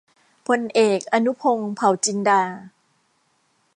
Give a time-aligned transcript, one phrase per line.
[0.47, 2.41] พลเอก อนุพงษ์ เผ่าจินดา